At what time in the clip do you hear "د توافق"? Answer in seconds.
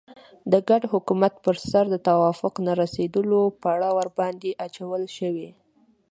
1.91-2.53